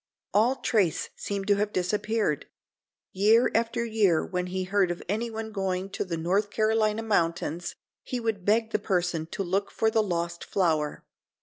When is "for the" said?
9.69-10.01